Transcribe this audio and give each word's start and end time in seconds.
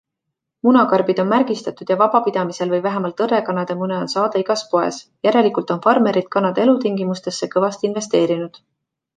Munakarbid 0.67 1.19
on 1.23 1.27
märgistatud 1.33 1.91
ja 1.93 1.97
vabapidamisel 1.99 2.71
või 2.75 2.79
vähemalt 2.85 3.21
õrrekanade 3.25 3.75
mune 3.83 3.99
on 4.05 4.09
saada 4.15 4.43
igas 4.45 4.65
poes- 4.73 4.99
järelikult 5.29 5.75
on 5.77 5.85
farmerid 5.87 6.33
kanade 6.37 6.67
elutingimustesse 6.67 7.53
kõvasti 7.59 7.91
investeerinud. 7.93 8.63